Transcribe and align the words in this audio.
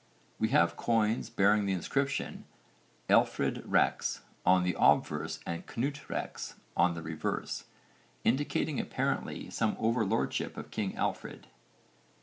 We 0.39 0.47
have 0.49 0.75
coins 0.75 1.29
bearing 1.29 1.67
the 1.67 1.73
inscription 1.73 2.45
'Elfred 3.07 3.61
rex' 3.67 4.21
on 4.43 4.63
the 4.63 4.75
obverse 4.79 5.39
and 5.45 5.63
'Cnut 5.67 6.09
rex' 6.09 6.55
on 6.75 6.95
the 6.95 7.03
reverse, 7.03 7.65
indicating 8.23 8.79
apparently 8.79 9.51
some 9.51 9.77
overlordship 9.79 10.57
of 10.57 10.71
king 10.71 10.95
Alfred. 10.95 11.45